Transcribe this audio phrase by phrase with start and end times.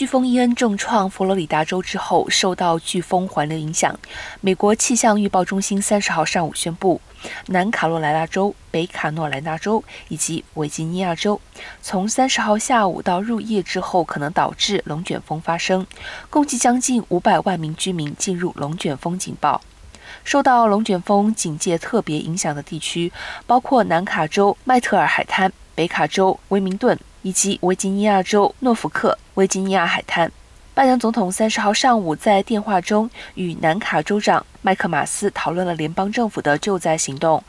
[0.00, 4.00] 飓风伊恩重创佛罗里达州之后，受到飓风环流影响，
[4.40, 6.98] 美国气象预报中心三十号上午宣布，
[7.48, 11.38] 南卡罗来纳州、北卡诺莱纳州以及维吉尼亚州，
[11.82, 15.86] 从三十号下午到入夜之后，可能导致龙卷风发生，
[16.30, 19.60] 共计将近五百万名居民进入龙卷风警报。
[20.24, 23.12] 受到龙卷风警戒特别影响的地区，
[23.46, 26.98] 包括南卡州麦特尔海滩、北卡州威明顿。
[27.22, 30.30] 以及维吉尼亚州诺福克、维吉尼亚海滩，
[30.72, 37.42] 拜登总统三十号上午在电话中与南卡州长麦克马斯讨论了联邦政府的救灾行动。